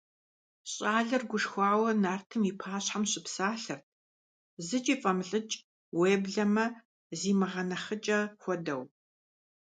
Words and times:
ЩӀалэр 0.73 1.23
гушхуауэ 1.29 1.91
нартым 2.03 2.43
и 2.51 2.53
пащхьэм 2.59 3.03
щыпсалъэрт, 3.11 3.85
зыкӀи 4.67 4.95
фӀэмылӀыкӀ, 5.01 5.55
уеблэмэ 5.99 6.65
зимыгъэнэхъыкӀэ 7.19 8.19
хуэдэу. 8.41 8.81